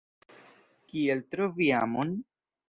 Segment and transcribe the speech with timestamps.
[0.93, 2.17] Kiel trovi amon?